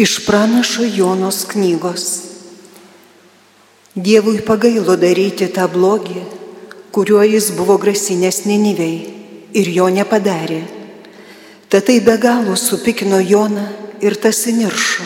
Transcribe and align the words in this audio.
Iš 0.00 0.26
pranašo 0.26 0.82
Jonos 0.96 1.44
knygos. 1.44 2.04
Dievui 3.94 4.38
pagailo 4.40 4.94
daryti 4.96 5.44
tą 5.52 5.66
blogį, 5.68 6.22
kuriuo 6.88 7.20
jis 7.28 7.50
buvo 7.52 7.76
grasinęs 7.82 8.46
Ninivei 8.48 8.94
ir 9.52 9.68
jo 9.68 9.88
nepadarė. 9.92 10.62
Tad 11.68 11.84
tai 11.84 11.98
be 12.06 12.14
galo 12.22 12.56
supikino 12.56 13.18
Joną 13.20 13.66
ir 14.00 14.16
tas 14.16 14.40
įniršo. 14.48 15.04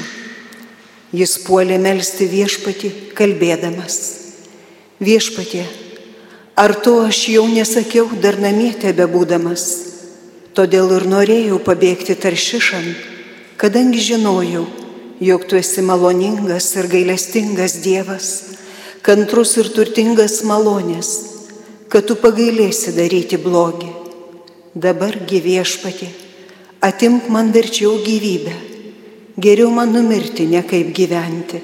Jis 1.11 1.35
puolė 1.43 1.81
melstį 1.83 2.31
viešpatį, 2.37 2.93
kalbėdamas. 3.19 3.99
Viešpatie, 5.03 5.67
ar 6.55 6.77
to 6.87 7.01
aš 7.09 7.25
jau 7.35 7.49
nesakiau 7.51 8.07
dar 8.23 8.39
namie 8.39 8.71
tebe 8.79 9.11
būdamas, 9.11 9.67
todėl 10.55 10.95
ir 11.01 11.11
norėjau 11.17 11.59
pabėgti 11.67 12.15
taršišan, 12.15 12.91
kadangi 13.59 13.99
žinojau, 14.13 14.84
jog 15.21 15.47
tu 15.47 15.57
esi 15.57 15.83
maloningas 15.83 16.75
ir 16.77 16.89
gailestingas 16.91 17.79
Dievas, 17.85 18.29
kantrus 19.03 19.57
ir 19.61 19.71
turtingas 19.75 20.41
malonės, 20.47 21.11
kad 21.89 22.07
tu 22.09 22.17
pagailėsi 22.19 22.95
daryti 22.97 23.39
blogį. 23.39 23.91
Dabar 24.75 25.15
gyviešpatė, 25.29 26.09
atimk 26.83 27.29
man 27.31 27.53
verčiau 27.55 28.01
gyvybę, 28.03 28.55
geriau 29.39 29.71
man 29.71 29.93
numirti, 29.95 30.49
ne 30.51 30.65
kaip 30.67 30.91
gyventi. 30.97 31.61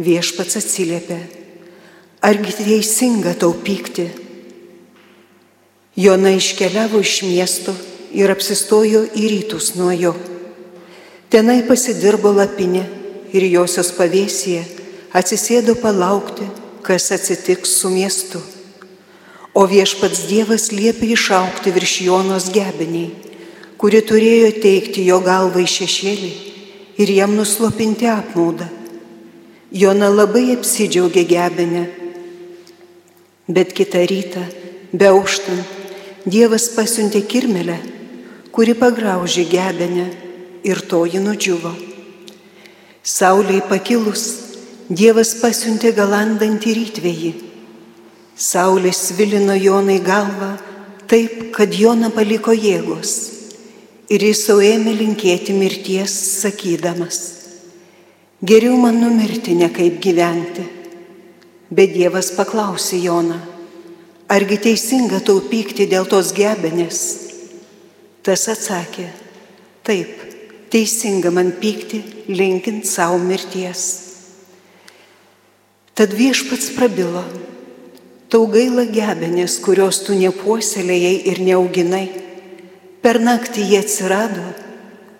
Viešpats 0.00 0.58
atsiliepė, 0.58 1.20
argi 2.26 2.56
teisinga 2.58 3.36
tau 3.38 3.54
pykti? 3.54 4.08
Jona 6.00 6.32
iškeliavo 6.34 7.02
iš 7.04 7.20
miesto 7.28 7.74
ir 8.16 8.32
apsistojo 8.32 9.04
į 9.14 9.30
rytus 9.36 9.74
nuo 9.78 9.92
jo. 9.94 10.14
Tenai 11.30 11.60
pasidirbo 11.62 12.32
lapinė 12.34 12.80
ir 13.30 13.44
josios 13.46 13.92
pavėsėje 13.94 14.64
atsisėdo 15.14 15.76
palaukti, 15.78 16.42
kas 16.82 17.04
atsitiks 17.14 17.70
su 17.78 17.90
miestu. 17.92 18.40
O 19.54 19.62
viešpats 19.70 20.24
Dievas 20.26 20.72
liepė 20.74 21.12
išaukti 21.14 21.70
virš 21.76 21.92
Jonos 22.08 22.48
gebiniai, 22.50 23.12
kuri 23.78 24.00
turėjo 24.08 24.48
teikti 24.64 25.04
jo 25.06 25.20
galvą 25.22 25.62
į 25.62 25.68
šešėlį 25.70 26.30
ir 27.04 27.12
jam 27.14 27.36
nuslopinti 27.38 28.08
apmaudą. 28.10 28.66
Jona 29.70 30.08
labai 30.10 30.48
apsidžiaugė 30.56 31.22
gebinę, 31.30 31.84
bet 33.46 33.70
kitą 33.78 34.02
rytą, 34.10 34.42
beauštant, 34.90 35.78
Dievas 36.26 36.66
pasiuntė 36.74 37.22
kirmelę, 37.22 37.78
kuri 38.52 38.74
pagraužė 38.76 39.46
gebinę 39.48 40.08
ir 40.64 40.80
toji 40.88 41.20
nudžiuvo. 41.22 41.72
Sauliai 43.02 43.62
pakilus, 43.68 44.50
Dievas 44.90 45.36
pasiuntė 45.38 45.92
galandantį 45.94 46.72
rytvėjį. 46.74 47.28
Saulė 48.34 48.90
svilino 48.90 49.54
Jonai 49.54 50.00
galvą 50.02 50.48
taip, 51.06 51.52
kad 51.54 51.70
Jona 51.70 52.10
paliko 52.10 52.50
jėgos. 52.50 53.12
Ir 54.10 54.24
jis 54.26 54.40
savo 54.48 54.64
ėmė 54.66 54.96
linkėti 54.98 55.54
mirties, 55.54 56.10
sakydamas, 56.42 57.20
geriau 58.42 58.74
man 58.82 58.98
numirti, 58.98 59.54
ne 59.54 59.70
kaip 59.70 60.00
gyventi. 60.02 60.66
Bet 61.70 61.94
Dievas 61.94 62.32
paklausė 62.34 62.98
Joną, 63.04 63.38
argi 64.26 64.58
teisinga 64.66 65.22
tau 65.22 65.38
pykti 65.46 65.86
dėl 65.86 66.10
tos 66.10 66.34
gebenės? 66.34 67.04
Tas 68.26 68.48
atsakė, 68.50 69.06
taip, 69.86 70.19
teisinga 70.70 71.30
man 71.34 71.50
pykti, 71.60 72.02
linkint 72.30 72.86
savo 72.86 73.18
mirties. 73.18 73.82
Tad 75.94 76.14
viešpats 76.16 76.70
prabilo, 76.76 77.24
tau 78.30 78.46
gaila 78.48 78.86
gebenės, 78.88 79.58
kurios 79.64 80.00
tu 80.06 80.14
nepuoselėjai 80.16 81.16
ir 81.32 81.42
neauginai. 81.44 82.06
Per 83.02 83.18
naktį 83.20 83.66
jie 83.72 83.80
atsirado, 83.82 84.44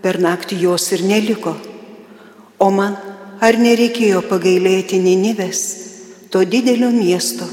per 0.01 0.21
naktį 0.23 0.61
jos 0.63 0.87
ir 0.95 1.03
neliko. 1.05 1.57
O 2.61 2.69
man 2.71 2.97
ar 3.41 3.57
nereikėjo 3.57 4.21
pagailėti 4.29 5.01
Ninivės, 5.01 5.63
to 6.31 6.45
didelio 6.45 6.91
miesto, 6.93 7.49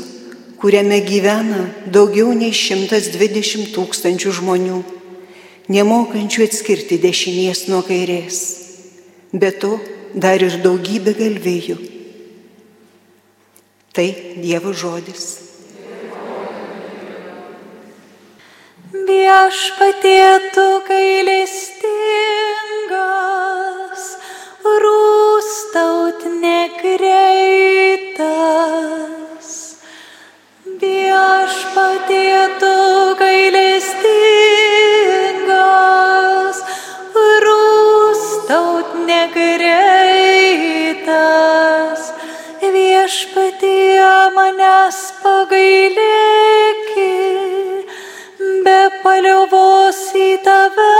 kuriame 0.59 1.00
gyvena 1.08 1.64
daugiau 1.88 2.34
nei 2.35 2.52
120 2.53 3.72
tūkstančių 3.74 4.35
žmonių 4.41 4.81
nemokančių 5.72 6.45
atskirti 6.47 7.00
dešinės 7.03 7.66
nuo 7.72 7.81
kairės, 7.88 8.39
bet 9.33 9.59
to 9.63 9.75
dar 10.16 10.41
ir 10.44 10.59
daugybė 10.63 11.13
galvėjų. 11.17 11.78
Tai 13.97 14.07
Dievo 14.44 14.72
žodis. 14.78 15.25
Viešpatėtų 19.07 20.66
gailestingas, 20.88 22.27
paliovos 49.47 50.12
į 50.16 50.38
tave 50.44 50.94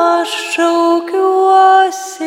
aš 0.00 0.32
šaukiuosi. 0.54 2.24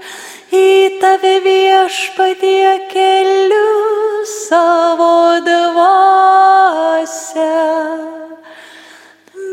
į 0.52 1.00
tave 1.02 1.40
viešpatie 1.46 2.80
keliu 2.90 4.26
savo 4.26 5.40
dvasę. 5.46 7.60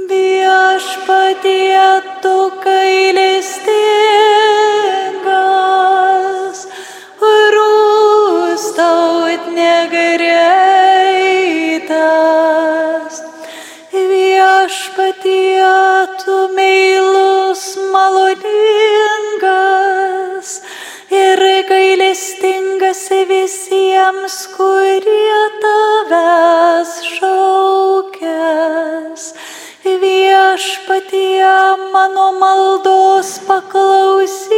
Viešpatie 0.09 2.03
tu 2.23 2.51
gailestingas, 2.65 4.40
maldos 33.21 33.37
paklausyki, 33.45 34.49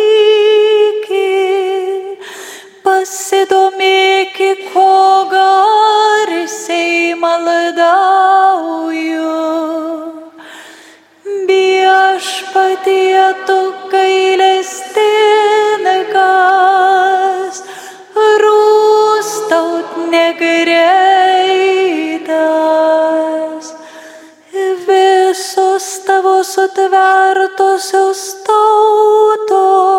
pasidomėki, 2.84 4.50
ko 4.70 5.26
garsiai 5.32 7.14
maldauju. 7.18 8.20
Viešpatie 11.50 13.26
tu 13.50 13.59
gailestingas, 13.91 14.86
rūstaut 18.47 19.91
negreitas. 20.15 21.31
Visos 25.82 26.04
tavo 26.06 26.44
sutvertosios 26.44 28.20
tautos, 28.46 29.98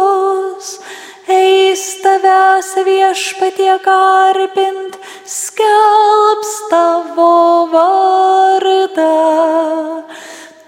eis 1.27 1.83
tavęs 2.03 2.69
viešpatie 2.88 3.75
garbint, 3.83 4.95
skelbs 5.27 6.53
tavo 6.71 7.68
vardą. 7.74 9.19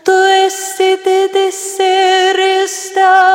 Tu 0.03 0.17
esi 0.43 0.91
didis 1.05 1.63
ir 1.79 2.37
stebuklingas, 2.67 3.34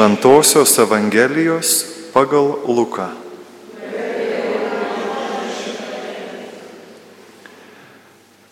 Iš 0.00 0.06
Ventosios 0.06 0.78
Evangelijos 0.78 1.84
pagal 2.14 2.56
Luką. 2.64 3.10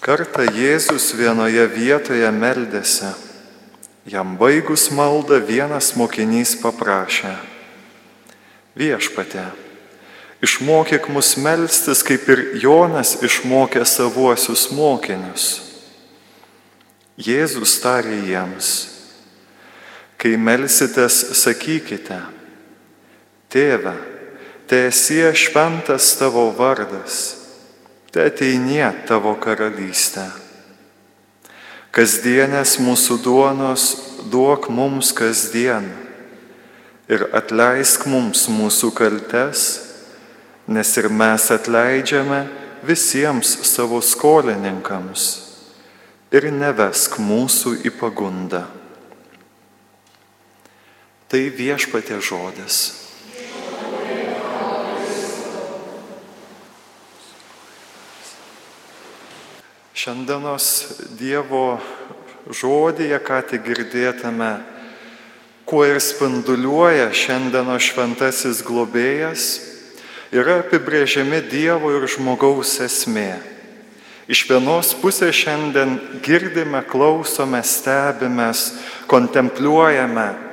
Kartą 0.04 0.44
Jėzus 0.44 1.14
vienoje 1.16 1.64
vietoje 1.72 2.28
meldėsi. 2.36 3.14
Jam 4.04 4.36
baigus 4.36 4.90
maldą 4.92 5.40
vienas 5.40 5.94
mokinys 5.96 6.52
paprašė. 6.60 7.32
Viešpatė, 8.76 9.46
išmokyk 10.44 11.08
mus 11.08 11.32
melstis, 11.40 12.04
kaip 12.04 12.28
ir 12.28 12.44
Jonas 12.60 13.16
išmokė 13.24 13.88
savuosius 13.88 14.68
mokinius. 14.68 15.48
Jėzus 17.16 17.80
tarė 17.80 18.20
jiems, 18.28 18.97
kai 20.18 20.36
melsitės, 20.36 21.22
sakykite, 21.44 22.20
Tėve, 23.48 23.94
te 24.68 24.82
esi 24.90 25.22
šventas 25.32 26.10
tavo 26.20 26.50
vardas 26.52 27.38
te 28.12 28.24
ateinie 28.24 28.86
tavo 29.08 29.34
karalystė. 29.40 30.24
Kasdienės 31.92 32.76
mūsų 32.82 33.18
duonos 33.24 33.84
duok 34.32 34.68
mums 34.72 35.10
kasdien 35.16 35.88
ir 37.08 37.26
atleisk 37.36 38.06
mums 38.08 38.46
mūsų 38.52 38.92
kaltes, 38.96 39.66
nes 40.68 40.90
ir 41.00 41.08
mes 41.08 41.48
atleidžiame 41.52 42.42
visiems 42.84 43.54
savo 43.70 44.00
skolininkams 44.04 45.28
ir 46.32 46.50
nevesk 46.52 47.16
mūsų 47.22 47.78
į 47.88 47.94
pagundą. 48.00 48.66
Tai 51.28 51.42
viešpatė 51.52 52.22
žodis. 52.24 52.76
Šiandienos 59.92 60.68
Dievo 61.20 61.82
žodėje, 62.48 63.20
ką 63.20 63.42
tik 63.44 63.66
girdėtame, 63.66 64.54
kuo 65.68 65.84
ir 65.84 66.00
spinduliuoja 66.00 67.10
šiandienos 67.12 67.90
šventasis 67.90 68.64
globėjas, 68.64 69.50
yra 70.32 70.62
apibrėžiami 70.62 71.44
Dievo 71.52 71.92
ir 71.92 72.08
žmogaus 72.08 72.78
esmė. 72.88 73.34
Iš 74.32 74.46
vienos 74.48 74.96
pusės 74.96 75.36
šiandien 75.44 75.98
girdime, 76.24 76.80
klausome, 76.88 77.60
stebimės, 77.60 78.70
kontempliuojame, 79.12 80.47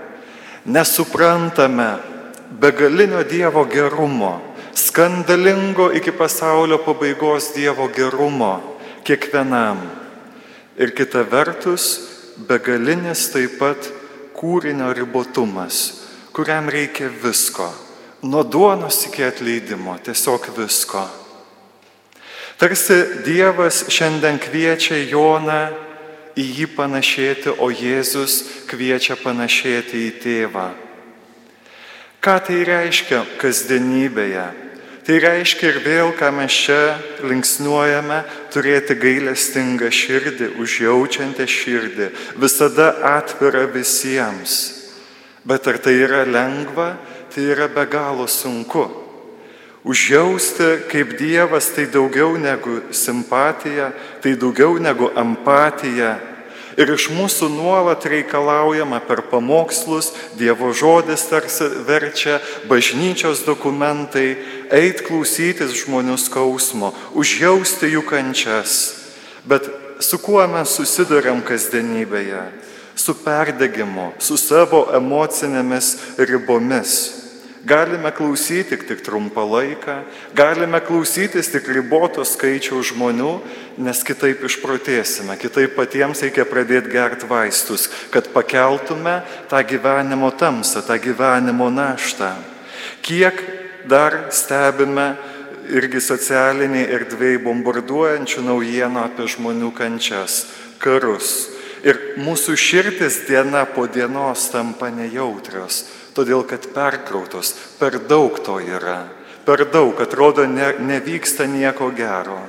nesuprantame 0.65 1.97
begalinio 2.59 3.23
Dievo 3.23 3.65
gerumo, 3.65 4.41
skandalingo 4.73 5.91
iki 5.94 6.12
pasaulio 6.12 6.77
pabaigos 6.77 7.53
Dievo 7.56 7.88
gerumo 7.88 8.77
kiekvienam. 9.03 9.81
Ir 10.77 10.91
kita 10.91 11.23
vertus, 11.23 12.00
begalinis 12.47 13.29
taip 13.31 13.59
pat 13.59 13.91
kūrinio 14.35 14.91
ribotumas, 14.94 16.01
kuriam 16.35 16.68
reikia 16.69 17.07
visko. 17.07 17.69
Nuo 18.25 18.44
duonos 18.44 19.06
iki 19.07 19.23
atleidimo, 19.23 19.95
tiesiog 20.03 20.50
visko. 20.57 21.06
Tarsi 22.57 23.23
Dievas 23.25 23.85
šiandien 23.91 24.39
kviečia 24.39 24.97
Joną 25.11 25.84
į 26.35 26.45
jį 26.59 26.67
panašėti, 26.75 27.55
o 27.57 27.71
Jėzus 27.71 28.43
kviečia 28.69 29.15
panašėti 29.19 30.06
į 30.09 30.11
tėvą. 30.23 30.68
Ką 32.19 32.35
tai 32.44 32.63
reiškia 32.68 33.23
kasdienybėje? 33.42 34.45
Tai 35.06 35.19
reiškia 35.21 35.68
ir 35.69 35.75
vėl, 35.85 36.11
ką 36.18 36.31
mes 36.33 36.49
čia 36.49 36.97
linksniuojame, 37.21 38.23
turėti 38.49 38.95
gailestingą 38.97 39.92
širdį, 39.94 40.47
užjaučiantę 40.57 41.45
širdį, 41.45 42.07
visada 42.42 42.89
atvira 43.13 43.68
visiems. 43.69 44.56
Bet 45.45 45.69
ar 45.69 45.77
tai 45.77 45.94
yra 46.01 46.23
lengva, 46.25 46.95
tai 47.30 47.45
yra 47.54 47.69
be 47.69 47.85
galo 47.85 48.25
sunku. 48.25 49.05
Užjausti 49.85 50.87
kaip 50.89 51.13
Dievas 51.19 51.69
tai 51.75 51.85
daugiau 51.85 52.39
negu 52.42 52.80
simpatija, 52.89 53.92
tai 54.21 54.33
daugiau 54.33 54.80
negu 54.81 55.11
empatija, 55.13 56.15
Ir 56.75 56.89
iš 56.92 57.07
mūsų 57.15 57.47
nuolat 57.54 58.04
reikalaujama 58.04 58.99
per 59.07 59.21
pamokslus, 59.31 60.11
Dievo 60.35 60.73
žodis 60.75 61.23
tarsi 61.30 61.69
verčia, 61.87 62.42
bažnyčios 62.68 63.45
dokumentai, 63.47 64.35
eit 64.75 65.06
klausytis 65.07 65.71
žmonių 65.85 66.18
skausmo, 66.19 66.92
užjausti 67.15 67.94
jų 67.95 68.04
kančias. 68.09 68.92
Bet 69.47 69.69
su 70.04 70.19
kuo 70.19 70.44
mes 70.51 70.75
susidurėm 70.75 71.45
kasdienybėje? 71.47 72.44
Su 72.95 73.15
perdegimu, 73.23 74.11
su 74.19 74.35
savo 74.39 74.85
emocinėmis 74.95 75.95
ribomis. 76.19 77.24
Galime 77.66 78.12
klausyti 78.12 78.78
tik 78.78 79.02
trumpą 79.02 79.42
laiką, 79.50 80.04
galime 80.38 80.78
klausytis 80.86 81.48
tik 81.50 81.66
ribotos 81.74 82.36
skaičiaus 82.36 82.92
žmonių, 82.92 83.31
nes 83.81 84.04
kitaip 84.06 84.44
išprotėsime, 84.45 85.34
kitaip 85.42 85.74
patiems 85.74 86.22
reikia 86.22 86.45
pradėti 86.45 86.94
gerti 86.94 87.26
vaistus, 87.26 87.88
kad 88.14 88.30
pakeltume 88.36 89.16
tą 89.50 89.64
gyvenimo 89.66 90.30
tamsą, 90.38 90.86
tą 90.86 91.00
gyvenimo 91.02 91.72
naštą. 91.74 92.36
Kiek 93.02 93.42
dar 93.90 94.28
stebime 94.30 95.16
irgi 95.66 96.06
socialiniai 96.06 96.86
erdvėjai 97.00 97.42
bombarduojančių 97.50 98.45
naujienų 98.45 99.06
apie 99.07 99.26
žmonių 99.34 99.74
kančias, 99.74 100.44
karus. 100.78 101.50
Ir 101.86 101.98
mūsų 102.22 102.54
širdis 102.57 103.24
diena 103.26 103.66
po 103.66 103.90
dienos 103.90 104.52
tampa 104.54 104.94
nejautrios 104.94 105.86
todėl 106.16 106.45
kad 106.48 106.66
perkrautos, 106.74 107.54
per 107.80 108.00
daug 108.10 108.40
to 108.44 108.57
yra, 108.64 109.06
per 109.45 109.68
daug, 109.72 110.00
atrodo, 110.02 110.48
ne, 110.50 110.74
nevyksta 110.80 111.45
nieko 111.50 111.92
gero. 111.95 112.40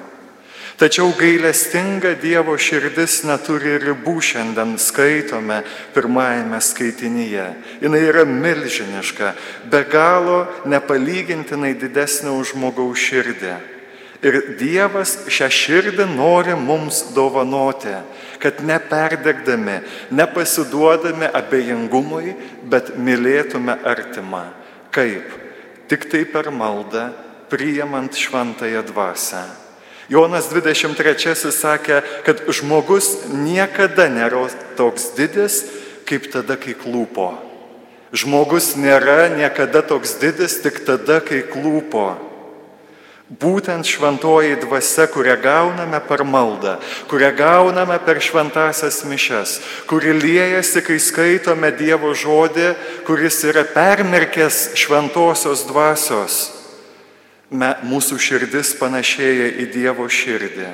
Tačiau 0.77 1.09
gailestinga 1.17 2.19
Dievo 2.21 2.53
širdis 2.61 3.23
neturi 3.25 3.79
ribų 3.81 4.19
šiandien 4.21 4.75
skaitome 4.77 5.63
pirmajame 5.95 6.59
skaitinyje. 6.61 7.47
Jis 7.81 7.97
yra 7.97 8.27
milžiniška, 8.29 9.33
be 9.73 9.81
galo 9.89 10.43
nepalygintinai 10.69 11.73
didesnė 11.81 12.37
už 12.37 12.53
žmogaus 12.53 13.01
širdį. 13.01 13.55
Ir 14.25 14.57
Dievas 14.57 15.19
šią 15.29 15.49
širdį 15.53 16.07
nori 16.15 16.55
mums 16.57 17.03
dovanoti, 17.17 17.93
kad 18.41 18.63
neperdegdami, 18.65 19.81
nepasiduodami 20.15 21.29
abejingumui, 21.37 22.37
bet 22.65 22.95
mylėtume 22.97 23.77
artimą. 23.85 24.47
Kaip? 24.95 25.29
Tik 25.87 26.09
tai 26.11 26.25
per 26.25 26.51
maldą, 26.51 27.11
priimant 27.53 28.17
šventąją 28.17 28.83
dvasę. 28.89 29.45
Jonas 30.09 30.49
23 30.53 31.51
sakė, 31.51 32.01
kad 32.23 32.45
žmogus 32.55 33.27
niekada 33.27 34.07
nėra 34.11 34.47
toks 34.79 35.11
didis, 35.19 35.65
kaip 36.07 36.31
tada, 36.31 36.55
kai 36.55 36.77
klūpo. 36.79 37.35
Žmogus 38.15 38.77
nėra 38.79 39.27
niekada 39.35 39.83
toks 39.83 40.15
didis 40.23 40.61
tik 40.63 40.85
tada, 40.87 41.19
kai 41.21 41.43
klūpo. 41.43 42.26
Būtent 43.27 43.83
šventoji 43.83 44.55
dvasia, 44.63 45.09
kurią 45.11 45.35
gauname 45.43 45.99
per 46.07 46.23
maldą, 46.23 46.77
kurią 47.11 47.33
gauname 47.35 47.97
per 48.07 48.21
šventasias 48.23 49.01
mišes, 49.03 49.57
kuri 49.91 50.13
liejasi, 50.15 50.79
kai 50.87 51.01
skaitome 51.03 51.73
Dievo 51.75 52.13
žodį, 52.15 52.69
kuris 53.03 53.41
yra 53.43 53.65
permerkęs 53.67 54.77
šventosios 54.79 55.65
dvasios. 55.67 56.37
Me, 57.51 57.73
mūsų 57.83 58.21
širdis 58.23 58.77
panašėja 58.79 59.51
į 59.59 59.67
Dievo 59.75 60.07
širdį. 60.07 60.71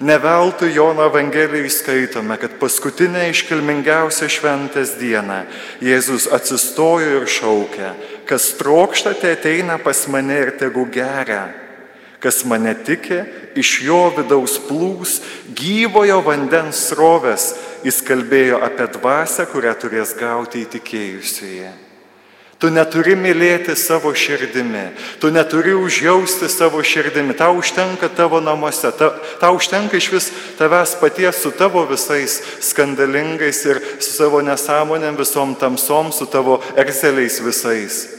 Neveltui 0.00 0.72
Jono 0.72 1.04
Evangelijai 1.10 1.68
skaitome, 1.72 2.40
kad 2.40 2.56
paskutinę 2.56 3.28
iškilmingiausią 3.34 4.30
šventės 4.32 4.96
dieną 4.96 5.42
Jėzus 5.84 6.24
atsistojo 6.32 7.20
ir 7.20 7.28
šaukė, 7.28 7.92
kas 8.24 8.48
trokštate 8.56 9.36
ateina 9.36 9.76
pas 9.76 10.06
mane 10.08 10.40
ir 10.40 10.56
tegu 10.56 10.88
geria 10.88 11.65
kas 12.26 12.42
mane 12.44 12.74
tiki, 12.74 13.20
iš 13.54 13.76
jo 13.86 14.00
vidaus 14.16 14.56
plūs 14.66 15.20
gyvojo 15.54 16.18
vandens 16.26 16.80
srovės, 16.88 17.52
jis 17.86 18.00
kalbėjo 18.02 18.58
apie 18.66 18.88
dvasę, 18.96 19.46
kurią 19.52 19.76
turės 19.78 20.16
gauti 20.18 20.64
įtikėjusieji. 20.66 21.70
Tu 22.58 22.70
neturi 22.72 23.12
mylėti 23.20 23.76
savo 23.78 24.10
širdimi, 24.16 24.88
tu 25.20 25.30
neturi 25.30 25.76
užjausti 25.76 26.48
savo 26.50 26.80
širdimi, 26.82 27.36
tau 27.36 27.60
užtenka 27.60 28.08
tavo 28.16 28.40
namuose, 28.42 28.90
ta, 28.96 29.12
tau 29.38 29.60
užtenka 29.60 30.00
iš 30.00 30.10
vis 30.16 30.30
tavęs 30.58 30.96
paties 30.98 31.44
su 31.44 31.54
tavo 31.54 31.84
visais 31.86 32.40
skandalingais 32.72 33.62
ir 33.68 33.84
su 34.00 34.10
savo 34.16 34.42
nesąmonėm 34.42 35.20
visom 35.20 35.54
tamsom, 35.60 36.10
su 36.16 36.26
tavo 36.32 36.58
erzeliais 36.74 37.38
visais 37.44 38.15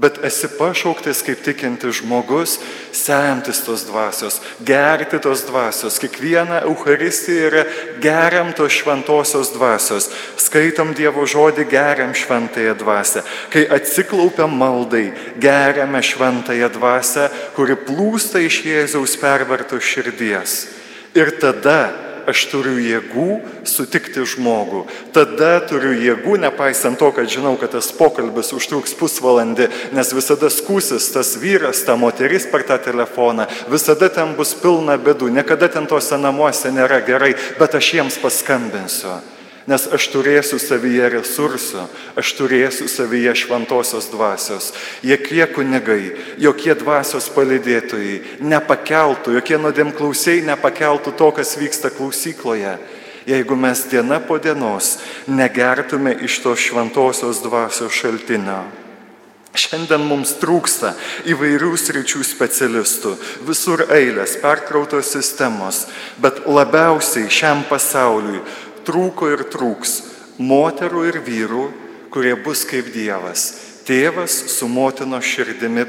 bet 0.00 0.16
esi 0.24 0.48
pašauktas 0.56 1.20
kaip 1.20 1.42
tikintis 1.44 1.98
žmogus, 2.00 2.56
semtis 2.96 3.60
tos 3.66 3.84
dvasios, 3.84 4.38
gerti 4.64 5.20
tos 5.20 5.44
dvasios. 5.44 5.98
Kiekviena 6.00 6.62
Euharistija 6.64 7.50
yra 7.50 7.64
geriam 8.00 8.54
tos 8.56 8.72
šventosios 8.80 9.52
dvasios. 9.52 10.08
Skaitom 10.40 10.94
Dievo 10.96 11.26
žodį, 11.28 11.68
geriam 11.68 12.16
šventąją 12.16 12.78
dvasę. 12.80 13.24
Kai 13.52 13.66
atsiklaupiam 13.76 14.56
maldai, 14.56 15.10
geriame 15.36 16.00
šventąją 16.00 16.72
dvasę, 16.78 17.28
kuri 17.56 17.76
plūsta 17.76 18.40
iš 18.40 18.62
Jėzaus 18.64 19.20
perverto 19.20 19.76
širdies. 19.76 20.62
Ir 21.12 21.36
tada 21.42 22.09
aš 22.28 22.44
turiu 22.52 22.76
jėgų 22.80 23.40
sutikti 23.68 24.24
žmogų. 24.28 24.84
Tada 25.16 25.52
turiu 25.64 25.94
jėgų, 25.96 26.36
nepaisant 26.44 27.00
to, 27.00 27.10
kad 27.16 27.30
žinau, 27.30 27.56
kad 27.60 27.74
tas 27.76 27.90
pokalbis 27.96 28.52
užtruks 28.56 28.94
pusvalandį, 28.98 29.70
nes 29.96 30.14
visada 30.16 30.52
skusis 30.52 31.10
tas 31.14 31.34
vyras, 31.40 31.84
ta 31.86 31.96
moteris 32.00 32.48
per 32.50 32.66
tą 32.68 32.78
telefoną, 32.82 33.48
visada 33.72 34.10
ten 34.12 34.36
bus 34.38 34.54
pilna 34.58 34.98
bedų, 35.00 35.32
niekada 35.40 35.70
ten 35.72 35.88
tose 35.90 36.18
namuose 36.20 36.72
nėra 36.74 37.02
gerai, 37.06 37.34
bet 37.58 37.76
aš 37.80 37.94
jiems 37.98 38.20
paskambinsiu 38.22 39.20
nes 39.70 39.86
aš 39.94 40.08
turėsiu 40.10 40.58
savyje 40.58 41.12
resursų, 41.14 41.84
aš 42.18 42.32
turėsiu 42.38 42.88
savyje 42.90 43.36
šventosios 43.44 44.08
dvasios. 44.10 44.72
Jokie 45.06 45.44
kunigai, 45.54 46.16
jokie 46.42 46.74
dvasios 46.74 47.30
palidėtojai 47.36 48.42
nepakeltų, 48.42 49.36
jokie 49.38 49.60
nuodėmklausiai 49.62 50.42
nepakeltų 50.48 51.14
to, 51.14 51.30
kas 51.38 51.54
vyksta 51.60 51.92
klausykloje, 51.94 52.74
jeigu 53.30 53.54
mes 53.54 53.86
diena 53.92 54.18
po 54.18 54.40
dienos 54.42 54.96
negertume 55.30 56.16
iš 56.26 56.42
tos 56.42 56.66
šventosios 56.66 57.44
dvasios 57.46 57.94
šaltinio. 57.94 58.64
Šiandien 59.50 60.04
mums 60.06 60.36
trūksta 60.38 60.92
įvairių 61.26 61.72
sričių 61.74 62.20
specialistų, 62.22 63.16
visur 63.48 63.82
eilės, 63.90 64.36
perkrautos 64.38 65.10
sistemos, 65.10 65.88
bet 66.22 66.44
labiausiai 66.46 67.26
šiam 67.26 67.64
pasauliui 67.66 68.44
trūko 68.86 69.30
ir 69.34 69.44
trūks 69.52 69.98
moterų 70.40 71.04
ir 71.10 71.20
vyrų, 71.24 71.64
kurie 72.10 72.34
bus 72.44 72.64
kaip 72.68 72.90
Dievas. 72.94 73.50
Tėvas 73.86 74.32
su 74.54 74.68
motino 74.68 75.20
širdimi. 75.20 75.84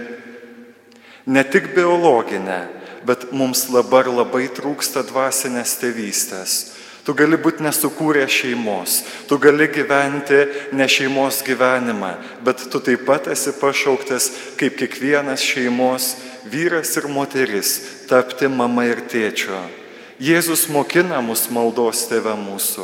Ne 1.31 1.43
tik 1.45 1.71
biologinė, 1.75 2.62
bet 3.05 3.29
mums 3.31 3.67
dabar 3.71 4.10
labai 4.10 4.48
trūksta 4.51 5.03
dvasinės 5.07 5.77
tėvystės. 5.81 6.60
Tu 7.01 7.15
gali 7.17 7.38
būti 7.41 7.65
nesukūrę 7.65 8.27
šeimos, 8.29 9.00
tu 9.25 9.39
gali 9.41 9.65
gyventi 9.74 10.43
ne 10.77 10.86
šeimos 10.86 11.41
gyvenimą, 11.48 12.12
bet 12.45 12.62
tu 12.69 12.81
taip 12.83 13.07
pat 13.07 13.31
esi 13.33 13.55
pašauktas 13.57 14.29
kaip 14.60 14.77
kiekvienas 14.77 15.41
šeimos 15.41 16.13
vyras 16.53 16.93
ir 17.01 17.10
moteris 17.10 17.74
tapti 18.10 18.50
mama 18.50 18.86
ir 18.86 19.01
tėčiu. 19.10 19.81
Jėzus 20.22 20.68
mokina 20.70 21.18
mus 21.25 21.48
maldos 21.50 22.04
tėvę 22.06 22.36
mūsų, 22.38 22.84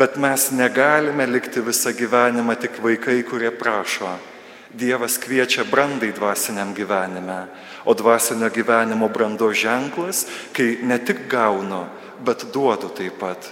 bet 0.00 0.14
mes 0.16 0.46
negalime 0.56 1.26
likti 1.28 1.60
visą 1.60 1.90
gyvenimą 1.92 2.54
tik 2.56 2.78
vaikai, 2.80 3.18
kurie 3.28 3.50
prašo. 3.52 4.14
Dievas 4.72 5.18
kviečia 5.20 5.66
brandai 5.68 6.08
dvasiniam 6.16 6.70
gyvenime, 6.72 7.50
o 7.84 7.92
dvasinio 7.92 8.48
gyvenimo 8.54 9.10
brando 9.12 9.50
ženklas, 9.52 10.22
kai 10.56 10.78
ne 10.80 10.96
tik 10.96 11.26
gaunu, 11.28 11.82
bet 12.24 12.46
duodu 12.54 12.88
taip 12.96 13.18
pat. 13.20 13.50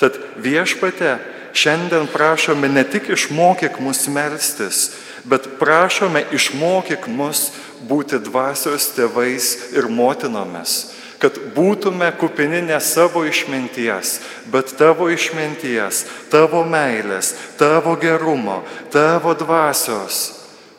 Tad 0.00 0.16
viešpate 0.40 1.18
šiandien 1.52 2.08
prašome 2.08 2.70
ne 2.72 2.86
tik 2.88 3.10
išmokyk 3.12 3.76
mus 3.84 4.06
melstis, 4.08 4.94
bet 5.28 5.50
prašome 5.60 6.24
išmokyk 6.32 7.10
mus 7.12 7.50
būti 7.84 8.22
dvasios 8.24 8.88
tėvais 8.96 9.50
ir 9.76 9.90
motinomis 9.92 10.78
kad 11.20 11.36
būtume 11.54 12.08
kupini 12.16 12.62
ne 12.64 12.78
savo 12.80 13.22
išminties, 13.28 14.18
bet 14.52 14.72
tavo 14.80 15.10
išminties, 15.12 16.06
tavo 16.32 16.64
meilės, 16.64 17.34
tavo 17.60 17.94
gerumo, 18.00 18.62
tavo 18.92 19.34
dvasios, 19.36 20.22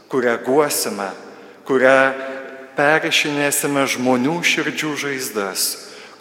kurią 0.09 0.39
guosime, 0.45 1.11
kurią 1.69 1.95
perišinėsime 2.75 3.85
žmonių 3.93 4.39
širdžių 4.41 4.91
žaizdas, 5.05 5.67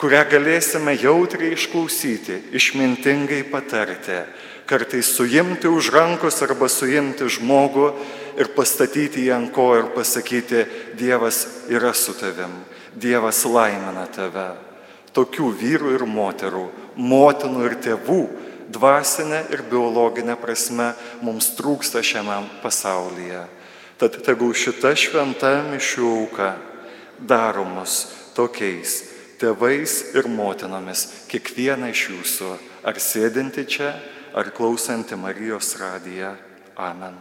kurią 0.00 0.22
galėsime 0.28 0.94
jautriai 1.00 1.54
išklausyti, 1.56 2.42
išmintingai 2.56 3.42
patarti, 3.48 4.20
kartais 4.68 5.08
suimti 5.16 5.68
už 5.68 5.90
rankos 5.96 6.42
arba 6.44 6.68
suimti 6.68 7.24
žmogų 7.24 7.94
ir 8.38 8.52
pastatyti 8.56 9.24
jį 9.26 9.32
ant 9.34 9.52
ko 9.54 9.72
ir 9.78 9.90
pasakyti, 9.94 10.64
Dievas 10.98 11.46
yra 11.70 11.94
su 11.94 12.14
tavim. 12.18 12.52
Dievas 12.94 13.44
laimina 13.46 14.06
tave. 14.10 14.52
Tokių 15.14 15.50
vyrų 15.58 15.94
ir 15.96 16.06
moterų, 16.06 16.66
motinų 16.96 17.64
ir 17.66 17.76
tėvų, 17.82 18.20
dvasinė 18.70 19.44
ir 19.50 19.64
biologinė 19.70 20.36
prasme 20.38 20.92
mums 21.22 21.50
trūksta 21.58 22.02
šiame 22.06 22.38
pasaulyje. 22.62 23.46
Tad 23.98 24.20
tegul 24.24 24.54
šita 24.56 24.94
šventa 24.96 25.56
mišių 25.72 26.10
auka 26.22 26.52
daro 27.18 27.66
mus 27.68 28.04
tokiais 28.36 29.00
tėvais 29.40 29.94
ir 30.16 30.28
motinomis, 30.28 31.06
kiekvieną 31.30 31.90
iš 31.94 32.04
jūsų, 32.12 32.50
ar 32.84 33.00
sėdinti 33.00 33.64
čia, 33.64 33.94
ar 34.36 34.52
klausanti 34.56 35.16
Marijos 35.16 35.74
radiją. 35.80 36.34
Amen. 36.76 37.16